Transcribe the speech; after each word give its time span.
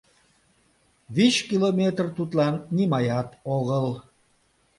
Вич 1.15 1.35
километр 1.49 2.05
тудлан 2.17 2.55
нимаят 2.75 3.29
огыл. 3.55 3.87